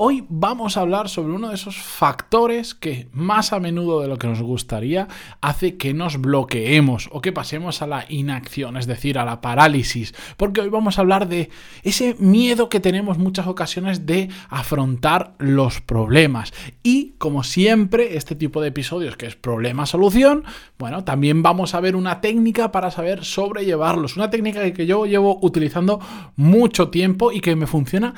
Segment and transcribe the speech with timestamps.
[0.00, 4.16] Hoy vamos a hablar sobre uno de esos factores que más a menudo de lo
[4.16, 5.08] que nos gustaría
[5.40, 10.14] hace que nos bloqueemos o que pasemos a la inacción, es decir, a la parálisis,
[10.36, 11.50] porque hoy vamos a hablar de
[11.82, 16.52] ese miedo que tenemos muchas ocasiones de afrontar los problemas.
[16.84, 20.44] Y como siempre, este tipo de episodios que es problema-solución,
[20.78, 25.40] bueno, también vamos a ver una técnica para saber sobrellevarlos, una técnica que yo llevo
[25.42, 25.98] utilizando
[26.36, 28.14] mucho tiempo y que me funciona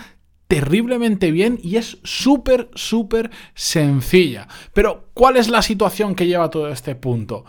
[0.51, 4.49] terriblemente bien y es súper, súper sencilla.
[4.75, 7.45] Pero, ¿cuál es la situación que lleva todo este punto?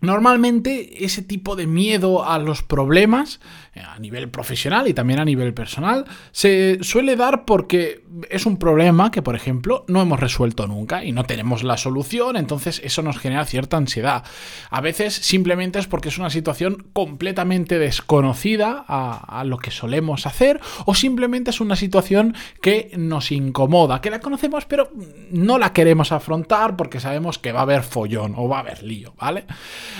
[0.00, 3.40] Normalmente ese tipo de miedo a los problemas
[3.78, 8.56] eh, a nivel profesional y también a nivel personal, se suele dar porque es un
[8.56, 13.02] problema que, por ejemplo, no hemos resuelto nunca y no tenemos la solución, entonces eso
[13.02, 14.24] nos genera cierta ansiedad.
[14.70, 20.26] A veces simplemente es porque es una situación completamente desconocida a, a lo que solemos
[20.26, 24.90] hacer o simplemente es una situación que nos incomoda, que la conocemos pero
[25.30, 28.82] no la queremos afrontar porque sabemos que va a haber follón o va a haber
[28.82, 29.44] lío, ¿vale?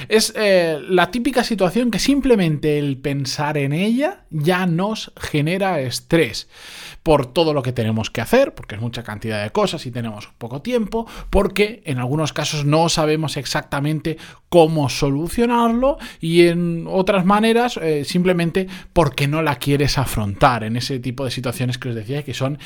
[0.09, 6.49] Es eh, la típica situación que simplemente el pensar en ella ya nos genera estrés
[7.03, 10.29] por todo lo que tenemos que hacer, porque es mucha cantidad de cosas y tenemos
[10.37, 17.79] poco tiempo, porque en algunos casos no sabemos exactamente cómo solucionarlo y en otras maneras
[17.79, 22.25] eh, simplemente porque no la quieres afrontar en ese tipo de situaciones que os decía
[22.25, 22.59] que son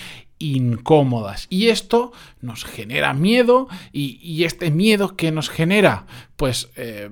[0.43, 1.47] incómodas.
[1.51, 7.11] Y esto nos genera miedo y, este miedo que nos genera pues eh,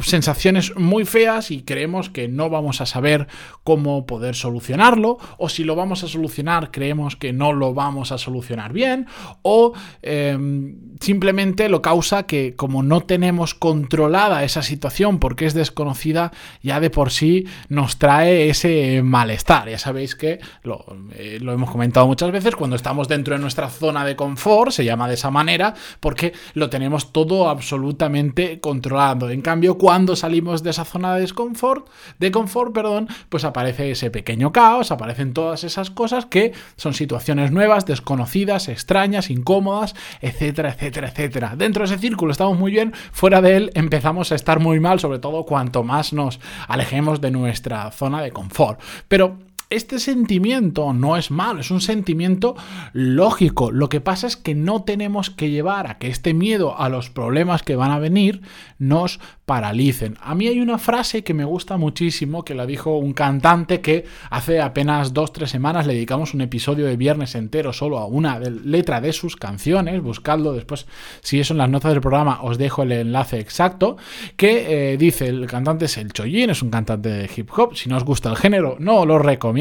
[0.00, 3.26] sensaciones muy feas y creemos que no vamos a saber
[3.64, 8.18] cómo poder solucionarlo o si lo vamos a solucionar creemos que no lo vamos a
[8.18, 9.06] solucionar bien
[9.42, 9.72] o
[10.02, 16.32] em, simplemente lo causa que como no tenemos controlada esa situación porque es desconocida
[16.62, 19.68] ya de por sí nos trae ese malestar.
[19.68, 20.84] Ya sabéis que lo,
[21.14, 24.84] eh, lo hemos comentado muchas veces cuando estamos dentro de nuestra zona de confort, se
[24.84, 29.30] llama de esa manera, porque lo tenemos todo absolutamente controlado.
[29.30, 31.88] En cambio, cuando salimos de esa zona de desconfort,
[32.18, 37.50] de confort, perdón, pues aparece ese pequeño caos, aparecen todas esas cosas que son situaciones
[37.52, 41.54] nuevas, desconocidas, extrañas, incómodas, etcétera, etcétera, etcétera.
[41.56, 45.00] Dentro de ese círculo estamos muy bien, fuera de él empezamos a estar muy mal,
[45.00, 48.80] sobre todo cuanto más nos alejemos de nuestra zona de confort.
[49.08, 49.38] Pero
[49.70, 52.56] este sentimiento no es malo, es un sentimiento
[52.92, 53.70] lógico.
[53.70, 57.08] Lo que pasa es que no tenemos que llevar a que este miedo a los
[57.08, 58.42] problemas que van a venir
[58.78, 60.16] nos paralicen.
[60.20, 64.04] A mí hay una frase que me gusta muchísimo, que la dijo un cantante que
[64.30, 68.38] hace apenas dos, tres semanas le dedicamos un episodio de viernes entero solo a una
[68.38, 70.86] letra de sus canciones, buscadlo después,
[71.20, 73.96] si eso en las notas del programa os dejo el enlace exacto,
[74.36, 77.88] que eh, dice, el cantante es el Choyin, es un cantante de hip hop, si
[77.88, 79.59] no os gusta el género no lo recomiendo,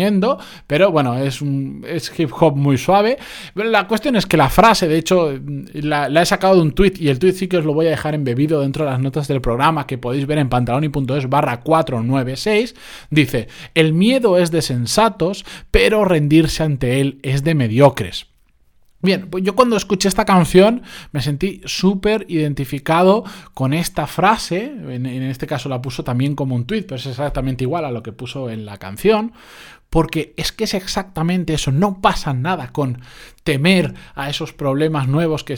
[0.68, 3.18] pero bueno, es, un, es hip hop muy suave.
[3.56, 5.34] La cuestión es que la frase, de hecho,
[5.74, 7.88] la, la he sacado de un tweet y el tweet sí que os lo voy
[7.88, 11.62] a dejar embebido dentro de las notas del programa, que podéis ver en pantaloni.es barra
[11.62, 12.76] 496,
[13.10, 18.29] dice, el miedo es de sensatos, pero rendirse ante él es de mediocres.
[19.02, 20.82] Bien, pues yo cuando escuché esta canción
[21.14, 23.24] me sentí súper identificado
[23.54, 27.64] con esta frase, en, este caso la puso también como un tweet, pero es exactamente
[27.64, 29.32] igual a lo que puso en la canción,
[29.90, 33.02] porque es que es exactamente eso, no pasa nada con
[33.46, 35.58] temer a esos problemas nuevos que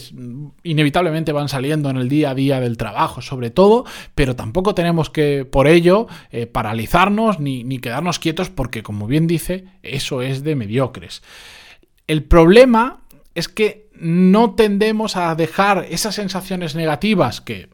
[0.62, 5.09] inevitablemente van saliendo en el día a día del trabajo, sobre todo, pero tampoco tenemos
[5.09, 10.44] que por ello eh, paralizarnos ni, ni quedarnos quietos porque, como bien dice, eso es
[10.44, 11.23] de mediocres.
[12.08, 13.00] El problema
[13.36, 17.70] es que no tendemos a dejar esas sensaciones negativas que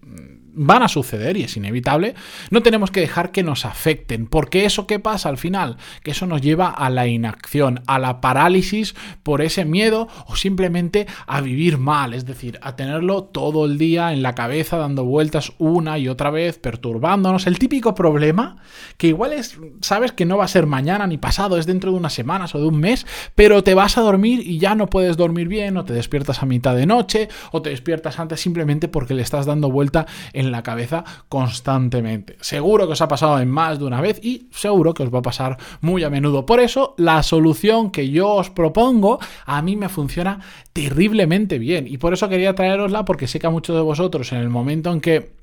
[0.57, 2.15] van a suceder y es inevitable,
[2.50, 6.25] no tenemos que dejar que nos afecten, porque eso que pasa al final, que eso
[6.25, 11.77] nos lleva a la inacción, a la parálisis por ese miedo o simplemente a vivir
[11.77, 16.07] mal, es decir, a tenerlo todo el día en la cabeza dando vueltas una y
[16.07, 18.57] otra vez, perturbándonos, el típico problema
[18.98, 21.98] que igual es, sabes que no va a ser mañana ni pasado, es dentro de
[21.98, 23.06] unas semanas o de un mes,
[23.36, 26.45] pero te vas a dormir y ya no puedes dormir bien o te despiertas a
[26.45, 30.52] mitad de noche o te despiertas antes simplemente porque le estás dando vuelta en en
[30.52, 32.38] la cabeza constantemente.
[32.42, 35.20] Seguro que os ha pasado en más de una vez y seguro que os va
[35.20, 36.46] a pasar muy a menudo.
[36.46, 40.40] Por eso, la solución que yo os propongo a mí me funciona
[40.74, 44.40] terriblemente bien y por eso quería traerosla porque sé que a muchos de vosotros en
[44.40, 45.38] el momento en que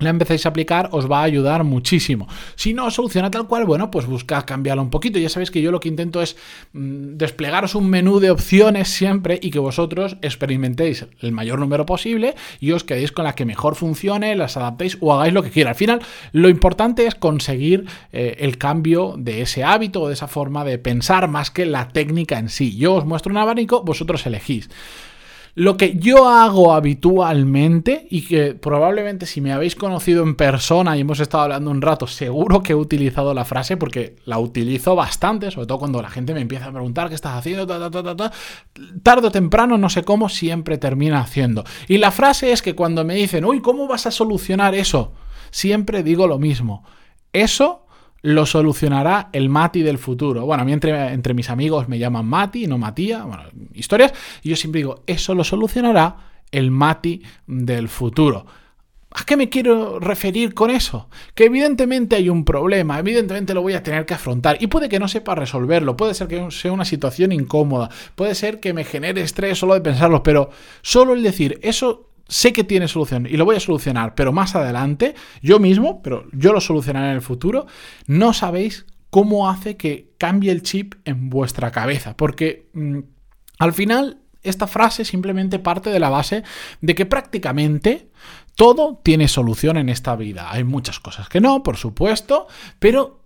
[0.00, 2.28] la empezáis a aplicar, os va a ayudar muchísimo.
[2.56, 5.18] Si no soluciona tal cual, bueno, pues buscad cambiarlo un poquito.
[5.18, 6.36] Ya sabéis que yo lo que intento es
[6.72, 12.34] mm, desplegaros un menú de opciones siempre y que vosotros experimentéis el mayor número posible
[12.60, 15.70] y os quedéis con la que mejor funcione, las adaptéis o hagáis lo que quiera.
[15.70, 16.00] Al final,
[16.32, 20.78] lo importante es conseguir eh, el cambio de ese hábito o de esa forma de
[20.78, 22.76] pensar más que la técnica en sí.
[22.76, 24.68] Yo os muestro un abanico, vosotros elegís.
[25.54, 31.00] Lo que yo hago habitualmente y que probablemente si me habéis conocido en persona y
[31.00, 35.50] hemos estado hablando un rato, seguro que he utilizado la frase porque la utilizo bastante,
[35.50, 37.66] sobre todo cuando la gente me empieza a preguntar qué estás haciendo,
[39.02, 41.64] tarde o temprano, no sé cómo, siempre termina haciendo.
[41.88, 45.12] Y la frase es que cuando me dicen, uy, ¿cómo vas a solucionar eso?
[45.50, 46.84] Siempre digo lo mismo.
[47.32, 47.86] Eso
[48.22, 50.44] lo solucionará el Mati del futuro.
[50.44, 53.44] Bueno, a mí entre, entre mis amigos me llaman Mati, no Matía, bueno,
[53.74, 54.12] historias,
[54.42, 56.16] y yo siempre digo, eso lo solucionará
[56.50, 58.46] el Mati del futuro.
[59.12, 61.08] ¿A qué me quiero referir con eso?
[61.34, 65.00] Que evidentemente hay un problema, evidentemente lo voy a tener que afrontar y puede que
[65.00, 69.22] no sepa resolverlo, puede ser que sea una situación incómoda, puede ser que me genere
[69.22, 70.50] estrés solo de pensarlo, pero
[70.82, 74.54] solo el decir eso sé que tiene solución y lo voy a solucionar, pero más
[74.54, 77.66] adelante, yo mismo, pero yo lo solucionaré en el futuro,
[78.06, 83.00] no sabéis cómo hace que cambie el chip en vuestra cabeza, porque mm,
[83.58, 86.44] al final esta frase simplemente parte de la base
[86.80, 88.08] de que prácticamente
[88.54, 90.50] todo tiene solución en esta vida.
[90.50, 92.46] Hay muchas cosas que no, por supuesto,
[92.78, 93.20] pero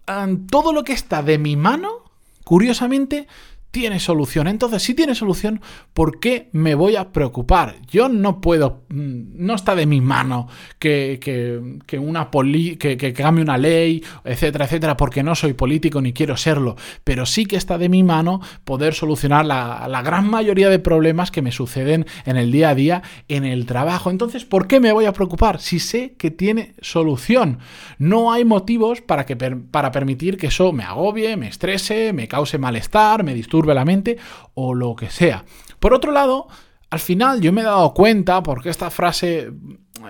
[0.50, 2.10] todo lo que está de mi mano,
[2.44, 3.26] curiosamente,
[3.74, 4.46] tiene solución.
[4.46, 5.60] Entonces, si tiene solución,
[5.94, 7.74] ¿por qué me voy a preocupar?
[7.90, 10.46] Yo no puedo, mm, no está de mi mano
[10.78, 16.12] que, que, una poli, que, cambie una ley, etcétera, etcétera, porque no soy político ni
[16.12, 20.70] quiero serlo, pero sí que está de mi mano poder solucionar la, la gran mayoría
[20.70, 24.08] de problemas que me suceden en el día a día en el trabajo.
[24.12, 27.58] Entonces, ¿por qué me voy a preocupar si sé que tiene solución?
[27.98, 32.56] No hay motivos para, que, para permitir que eso me agobie, me estrese, me cause
[32.56, 34.18] malestar, me disturbe la mente
[34.52, 35.44] o lo que sea.
[35.78, 36.48] Por otro lado,
[36.90, 39.50] al final yo me he dado cuenta, porque esta frase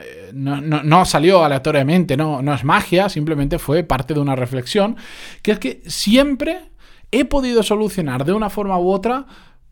[0.03, 4.97] eh, no, salió aleatoriamente, no, no es magia, simplemente fue parte de una reflexión,
[5.43, 6.73] que es que siempre
[7.12, 9.27] he podido solucionar de una forma u otra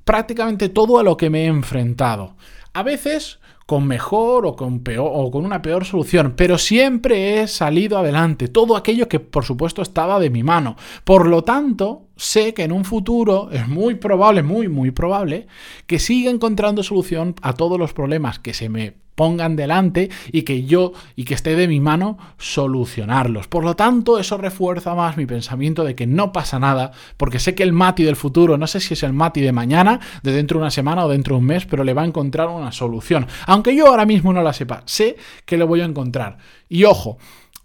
[0.05, 2.37] prácticamente todo a lo que me he enfrentado.
[2.73, 3.41] A veces
[3.73, 8.49] con mejor o con peor o con una peor solución, pero siempre he salido adelante,
[8.49, 10.77] todo aquello que por supuesto estaba de mi mano.
[11.05, 15.47] Por lo tanto, sé que en un futuro es muy probable, muy muy probable
[15.87, 20.65] que siga encontrando solución a todos los problemas que se me pongan delante y que
[20.65, 23.49] yo y que esté de mi mano solucionarlos.
[23.49, 27.55] Por lo tanto, eso refuerza más mi pensamiento de que no pasa nada, porque sé
[27.55, 30.59] que el Mati del futuro, no sé si es el Mati de mañana, de dentro
[30.59, 33.27] de una semana o dentro de un mes, pero le va a encontrar una solución.
[33.47, 36.39] Aunque yo ahora mismo no la sepa, sé que lo voy a encontrar.
[36.69, 37.19] Y ojo,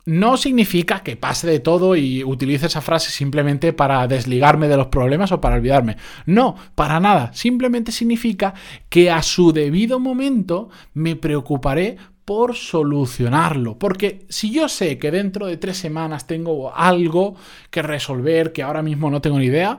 [0.08, 4.88] no significa que pase de todo y utilice esa frase simplemente para desligarme de los
[4.88, 5.98] problemas o para olvidarme.
[6.26, 7.34] No, para nada.
[7.34, 8.54] Simplemente significa
[8.88, 13.78] que a su debido momento me preocuparé por solucionarlo.
[13.78, 17.36] Porque si yo sé que dentro de tres semanas tengo algo
[17.70, 19.78] que resolver, que ahora mismo no tengo ni idea,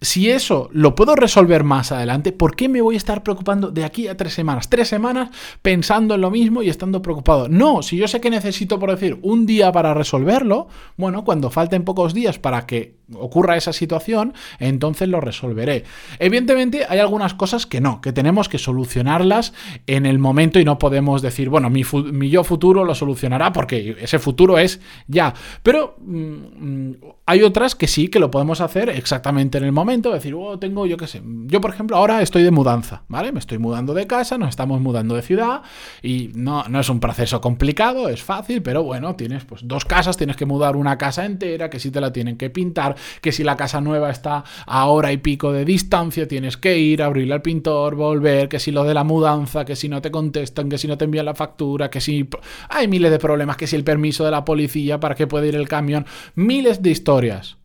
[0.00, 3.84] si eso lo puedo resolver más adelante, ¿por qué me voy a estar preocupando de
[3.84, 4.68] aquí a tres semanas?
[4.68, 5.30] Tres semanas
[5.62, 7.48] pensando en lo mismo y estando preocupado.
[7.48, 11.84] No, si yo sé que necesito, por decir, un día para resolverlo, bueno, cuando falten
[11.84, 15.84] pocos días para que ocurra esa situación, entonces lo resolveré.
[16.18, 19.52] Evidentemente hay algunas cosas que no, que tenemos que solucionarlas
[19.86, 21.84] en el momento y no podemos decir, bueno, mi,
[22.28, 25.32] yo futuro lo solucionará porque ese futuro es ya.
[25.62, 26.92] Pero mm,
[27.26, 30.86] hay otras que sí que lo podemos hacer exactamente en el momento, decir, oh, tengo,
[30.86, 33.32] yo qué sé, yo por ejemplo ahora estoy de mudanza, ¿vale?
[33.32, 35.62] Me estoy mudando de casa, nos estamos mudando de ciudad
[36.02, 40.16] y no, no es un proceso complicado, es fácil, pero bueno, tienes pues dos casas,
[40.16, 43.44] tienes que mudar una casa entera, que si te la tienen que pintar, que si
[43.44, 47.42] la casa nueva está a hora y pico de distancia, tienes que ir, abrirle al
[47.42, 50.88] pintor, volver, que si lo de la mudanza, que si no te contestan, que si
[50.88, 52.28] no te envían la factura, que si...
[52.68, 55.56] Hay miles de problemas, que si el permiso de la policía para que pueda ir
[55.56, 57.56] el camión, miles de historias.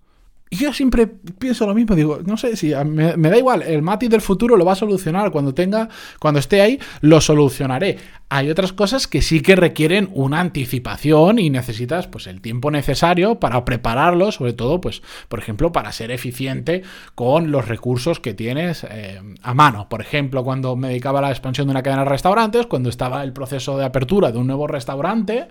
[0.51, 4.07] Y yo siempre pienso lo mismo, digo, no sé si me, da igual, el Mati
[4.07, 5.89] del futuro lo va a solucionar cuando tenga,
[6.19, 7.97] cuando esté ahí, lo solucionaré.
[8.29, 13.39] Hay otras cosas que sí que requieren una anticipación y necesitas pues el tiempo necesario
[13.39, 16.81] para prepararlo, sobre todo, pues, por ejemplo, para ser eficiente
[17.13, 19.87] con los recursos que tienes eh, a mano.
[19.87, 23.23] Por ejemplo, cuando me dedicaba a la expansión de una cadena de restaurantes, cuando estaba
[23.23, 25.47] el proceso de apertura de un nuevo restaurante,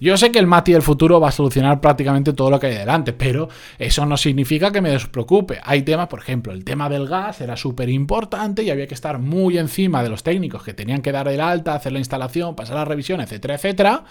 [0.00, 2.74] yo sé que el Mati del futuro va a solucionar prácticamente todo lo que hay
[2.74, 5.60] delante, pero eso no significa que me despreocupe.
[5.62, 9.18] Hay temas, por ejemplo, el tema del gas era súper importante y había que estar
[9.18, 12.76] muy encima de los técnicos que tenían que dar el alta, hacer la instalación, pasar
[12.76, 14.04] la revisión, etcétera, etcétera.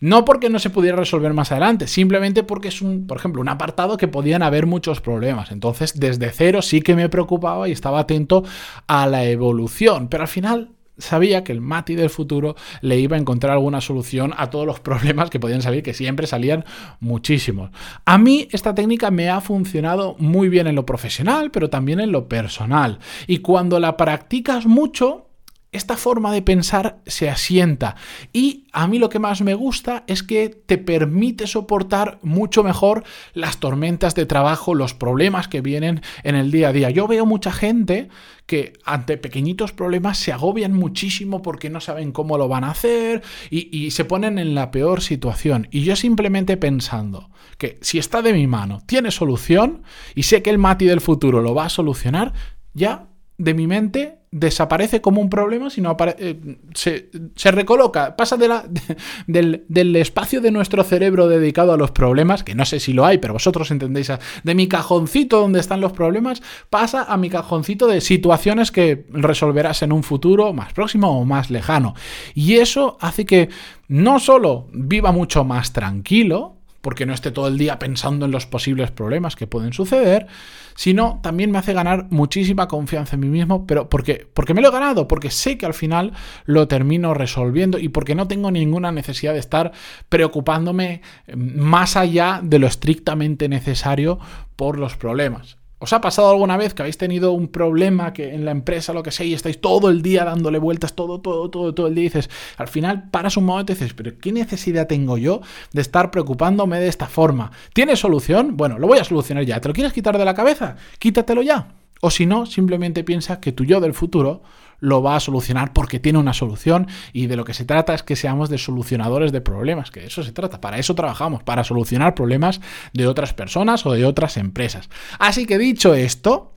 [0.00, 3.48] No porque no se pudiera resolver más adelante, simplemente porque es un, por ejemplo, un
[3.48, 5.52] apartado que podían haber muchos problemas.
[5.52, 8.42] Entonces, desde cero sí que me preocupaba y estaba atento
[8.88, 10.08] a la evolución.
[10.08, 14.32] Pero al final sabía que el Mati del futuro le iba a encontrar alguna solución
[14.36, 16.64] a todos los problemas que podían salir, que siempre salían
[17.00, 17.70] muchísimos.
[18.04, 22.12] A mí esta técnica me ha funcionado muy bien en lo profesional, pero también en
[22.12, 22.98] lo personal.
[23.26, 25.31] Y cuando la practicas mucho,
[25.72, 27.96] esta forma de pensar se asienta
[28.32, 33.04] y a mí lo que más me gusta es que te permite soportar mucho mejor
[33.32, 36.90] las tormentas de trabajo, los problemas que vienen en el día a día.
[36.90, 38.10] Yo veo mucha gente
[38.44, 43.22] que ante pequeñitos problemas se agobian muchísimo porque no saben cómo lo van a hacer
[43.50, 45.68] y, se ponen en la peor situación.
[45.70, 49.82] Y yo simplemente pensando que si está de mi mano, tiene solución
[50.14, 52.34] y sé que el Mati del futuro lo va a solucionar,
[52.74, 58.48] ya de mi mente desaparece como un problema, sino eh, se, se, recoloca, pasa de
[58.48, 58.64] la,
[59.26, 63.04] del, del, espacio de nuestro cerebro dedicado a los problemas, que no sé si lo
[63.04, 64.10] hay, pero vosotros entendéis,
[64.42, 69.82] de mi cajoncito donde están los problemas, pasa a mi cajoncito de situaciones que resolverás
[69.82, 71.94] en un futuro más próximo o más lejano.
[72.34, 73.50] Y eso hace que
[73.88, 78.46] no solo viva mucho más tranquilo, porque no esté todo el día pensando en los
[78.46, 80.26] posibles problemas que pueden suceder,
[80.74, 84.68] sino también me hace ganar muchísima confianza en mí mismo, pero porque, porque me lo
[84.68, 86.12] he ganado, porque sé que al final
[86.44, 89.72] lo termino resolviendo y porque no tengo ninguna necesidad de estar
[90.08, 91.02] preocupándome
[91.34, 94.18] más allá de lo estrictamente necesario
[94.56, 95.61] por los problemas.
[95.82, 99.02] ¿Os ha pasado alguna vez que habéis tenido un problema que en la empresa, lo
[99.02, 102.02] que sea, y estáis todo el día dándole vueltas, todo, todo, todo, todo el día
[102.02, 105.40] y dices, al final paras un momento y dices, pero ¿qué necesidad tengo yo
[105.72, 107.50] de estar preocupándome de esta forma?
[107.72, 108.56] ¿Tiene solución?
[108.56, 109.60] Bueno, lo voy a solucionar ya.
[109.60, 110.76] ¿Te lo quieres quitar de la cabeza?
[111.00, 111.72] Quítatelo ya.
[112.00, 114.42] O si no, simplemente piensa que tu yo del futuro
[114.82, 118.02] lo va a solucionar porque tiene una solución y de lo que se trata es
[118.02, 121.62] que seamos de solucionadores de problemas, que de eso se trata, para eso trabajamos, para
[121.62, 122.60] solucionar problemas
[122.92, 124.90] de otras personas o de otras empresas.
[125.20, 126.52] Así que dicho esto,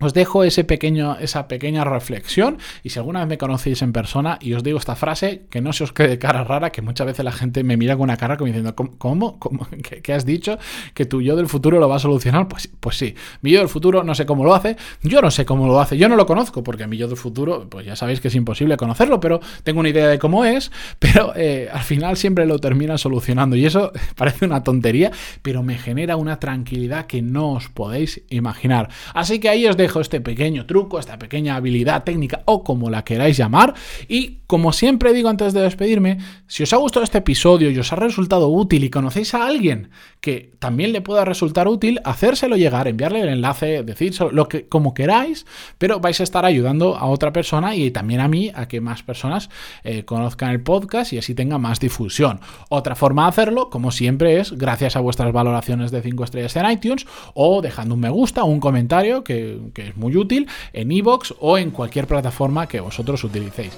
[0.00, 4.38] os dejo ese pequeño, esa pequeña reflexión y si alguna vez me conocéis en persona
[4.40, 7.24] y os digo esta frase, que no se os quede cara rara, que muchas veces
[7.24, 9.38] la gente me mira con una cara como diciendo, ¿cómo?
[9.38, 9.66] ¿Cómo?
[10.02, 10.58] ¿Qué, has dicho?
[10.94, 12.48] ¿Que tu yo del futuro lo va a solucionar?
[12.48, 15.44] Pues, pues sí, mi yo del futuro no sé cómo lo hace, yo no sé
[15.44, 18.20] cómo lo hace, yo no lo conozco porque mi yo del futuro, pues ya sabéis
[18.20, 22.16] que es imposible conocerlo, pero tengo una idea de cómo es, pero eh, al final
[22.16, 25.10] siempre lo termina solucionando y eso parece una tontería,
[25.42, 28.88] pero me genera una tranquilidad que no os podéis imaginar.
[29.14, 33.04] Así que ahí os dejo este pequeño truco, esta pequeña habilidad técnica o como la
[33.04, 33.74] queráis llamar.
[34.08, 37.92] Y como siempre digo antes de despedirme, si os ha gustado este episodio y os
[37.92, 42.88] ha resultado útil y conocéis a alguien que también le pueda resultar útil, hacérselo llegar,
[42.88, 45.46] enviarle el enlace, decir lo que como queráis,
[45.78, 49.02] pero vais a estar ayudando a otra persona y también a mí a que más
[49.02, 49.50] personas
[49.84, 52.40] eh, conozcan el podcast y así tenga más difusión.
[52.68, 56.70] Otra forma de hacerlo, como siempre, es gracias a vuestras valoraciones de 5 estrellas en
[56.70, 60.90] iTunes o dejando un me gusta o un comentario que, que es muy útil, en
[60.90, 63.72] iVoox o en cualquier plataforma que vosotros utilicéis.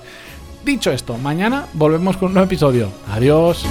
[0.64, 2.90] Dicho esto, mañana volvemos con un nuevo episodio.
[3.08, 3.64] Adiós.